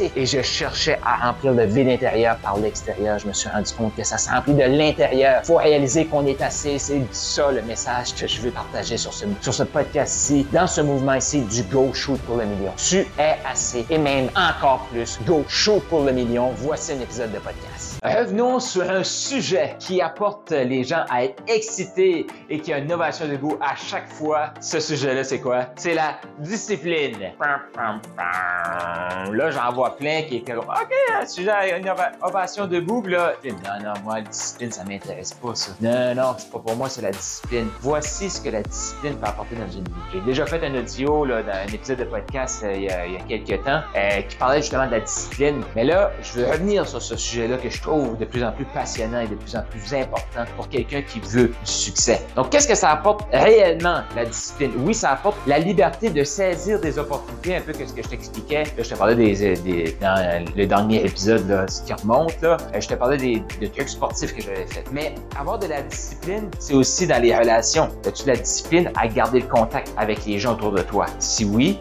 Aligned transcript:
Et 0.00 0.26
je 0.26 0.42
cherchais 0.42 0.98
à 1.04 1.26
remplir 1.26 1.52
le 1.52 1.64
vide 1.64 1.88
intérieur 1.88 2.36
par 2.36 2.58
l'extérieur. 2.58 3.18
Je 3.18 3.26
me 3.26 3.32
suis 3.32 3.48
rendu 3.48 3.72
compte 3.72 3.94
que 3.96 4.04
ça 4.04 4.18
se 4.18 4.28
remplit 4.28 4.54
de 4.54 4.62
l'intérieur. 4.62 5.42
Faut 5.44 5.56
réaliser 5.56 6.06
qu'on 6.06 6.26
est 6.26 6.40
assez. 6.42 6.78
C'est 6.78 7.00
ça 7.12 7.50
le 7.50 7.62
message 7.62 8.14
que 8.14 8.26
je 8.26 8.40
veux 8.40 8.50
partager 8.50 8.96
sur 8.96 9.12
ce, 9.12 9.24
sur 9.40 9.54
ce 9.54 9.62
podcast-ci, 9.62 10.46
dans 10.52 10.66
ce 10.66 10.80
mouvement 10.82 11.14
ici 11.14 11.40
du 11.42 11.62
Go 11.64 11.92
Shoot 11.94 12.20
pour 12.22 12.36
le 12.36 12.44
million. 12.44 12.72
Tu 12.76 13.06
es 13.18 13.36
assez 13.50 13.86
et 13.88 13.98
même 13.98 14.28
encore 14.36 14.86
plus. 14.90 15.18
Go 15.26 15.44
Shoot 15.48 15.82
pour 15.88 16.02
le 16.04 16.12
million. 16.12 16.50
Voici 16.56 16.92
un 16.92 17.00
épisode 17.00 17.32
de 17.32 17.38
podcast. 17.38 17.98
Revenons 18.04 18.60
sur 18.60 18.88
un 18.88 19.02
sujet 19.02 19.76
qui 19.78 20.00
apporte 20.00 20.50
les 20.50 20.84
gens 20.84 21.04
à 21.10 21.24
être 21.24 21.42
excités 21.48 22.26
et 22.50 22.60
qui 22.60 22.72
a 22.72 22.78
une 22.78 22.84
innovation 22.84 23.26
de 23.26 23.36
goût 23.36 23.56
à 23.60 23.74
chaque 23.74 24.08
fois. 24.08 24.50
Ce 24.60 24.78
sujet-là, 24.78 25.24
c'est 25.24 25.40
quoi? 25.40 25.66
C'est 25.76 25.94
la 25.94 26.18
discipline. 26.38 27.16
Là, 29.32 29.50
j'en 29.50 29.72
plein 29.90 30.22
qui 30.22 30.42
OK, 30.48 30.92
un 31.20 31.26
sujet, 31.26 31.78
une 31.78 31.92
ovation 32.22 32.66
de 32.66 32.80
goût, 32.80 33.02
là. 33.06 33.34
Non, 33.44 33.84
non, 33.84 33.92
moi, 34.04 34.16
la 34.16 34.22
discipline, 34.22 34.72
ça 34.72 34.84
m'intéresse 34.84 35.34
pas, 35.34 35.54
ça. 35.54 35.72
Non, 35.80 36.14
non, 36.14 36.34
c'est 36.38 36.50
pas 36.50 36.58
pour 36.58 36.76
moi, 36.76 36.88
c'est 36.88 37.02
la 37.02 37.10
discipline. 37.10 37.68
Voici 37.80 38.30
ce 38.30 38.40
que 38.40 38.50
la 38.50 38.62
discipline 38.62 39.16
peut 39.16 39.26
apporter 39.26 39.56
dans 39.56 39.70
une 39.70 39.84
vie. 39.84 40.00
J'ai 40.12 40.20
déjà 40.20 40.46
fait 40.46 40.64
un 40.64 40.74
audio, 40.74 41.24
là, 41.24 41.42
dans 41.42 41.52
un 41.52 41.72
épisode 41.72 41.98
de 41.98 42.04
podcast 42.04 42.62
euh, 42.64 42.72
il, 42.74 42.84
y 42.84 42.90
a, 42.90 43.06
il, 43.06 43.12
y 43.14 43.16
a, 43.16 43.20
quelques 43.20 43.64
temps, 43.64 43.80
euh, 43.96 44.22
qui 44.22 44.36
parlait 44.36 44.60
justement 44.60 44.86
de 44.86 44.92
la 44.92 45.00
discipline. 45.00 45.62
Mais 45.74 45.84
là, 45.84 46.12
je 46.22 46.40
veux 46.40 46.46
revenir 46.46 46.86
sur 46.86 47.02
ce 47.02 47.16
sujet-là 47.16 47.56
que 47.58 47.70
je 47.70 47.80
trouve 47.80 48.16
de 48.18 48.24
plus 48.24 48.44
en 48.44 48.52
plus 48.52 48.64
passionnant 48.66 49.20
et 49.20 49.28
de 49.28 49.34
plus 49.34 49.56
en 49.56 49.62
plus 49.62 49.94
important 49.94 50.44
pour 50.56 50.68
quelqu'un 50.68 51.02
qui 51.02 51.20
veut 51.20 51.48
du 51.48 51.54
succès. 51.64 52.22
Donc, 52.34 52.50
qu'est-ce 52.50 52.68
que 52.68 52.74
ça 52.74 52.90
apporte 52.90 53.26
réellement, 53.32 54.02
la 54.14 54.24
discipline? 54.24 54.72
Oui, 54.78 54.94
ça 54.94 55.12
apporte 55.12 55.36
la 55.46 55.58
liberté 55.58 56.10
de 56.10 56.24
saisir 56.24 56.80
des 56.80 56.98
opportunités, 56.98 57.56
un 57.56 57.60
peu 57.60 57.72
que 57.72 57.86
ce 57.86 57.92
que 57.92 58.02
je 58.02 58.08
t'expliquais. 58.08 58.64
Là, 58.64 58.82
je 58.82 58.88
te 58.88 58.94
parlais 58.94 59.14
des, 59.14 59.56
des 59.56 59.75
dans 60.00 60.44
le 60.56 60.66
dernier 60.66 61.04
épisode, 61.04 61.48
là, 61.48 61.66
ce 61.68 61.82
qui 61.82 61.92
remonte, 61.92 62.40
là, 62.42 62.56
euh, 62.74 62.80
je 62.80 62.88
te 62.88 62.94
parlais 62.94 63.16
des, 63.16 63.42
trucs 63.68 63.88
sportifs 63.88 64.34
que 64.34 64.42
j'avais 64.42 64.66
fait. 64.66 64.84
Mais 64.92 65.14
avoir 65.38 65.58
de 65.58 65.66
la 65.66 65.82
discipline, 65.82 66.50
c'est 66.58 66.74
aussi 66.74 67.06
dans 67.06 67.22
les 67.22 67.36
relations. 67.36 67.88
As-tu 68.06 68.24
de 68.24 68.28
la 68.28 68.36
discipline 68.36 68.90
à 68.96 69.08
garder 69.08 69.40
le 69.40 69.46
contact 69.46 69.92
avec 69.96 70.24
les 70.26 70.38
gens 70.38 70.52
autour 70.54 70.72
de 70.72 70.82
toi? 70.82 71.06
Si 71.18 71.44
oui, 71.44 71.78